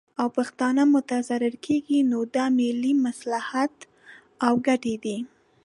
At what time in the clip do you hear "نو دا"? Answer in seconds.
2.11-2.45